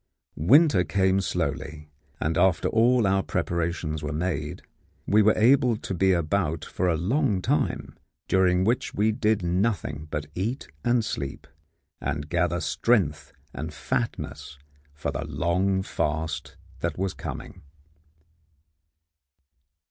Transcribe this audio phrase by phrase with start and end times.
[0.35, 4.63] Winter came slowly, and after all our preparations were made
[5.05, 7.95] we were able to be about for a long time,
[8.27, 11.45] during which we did nothing but eat and sleep,
[12.01, 14.57] and gather strength and fatness
[14.95, 17.61] for the long fast that was coming.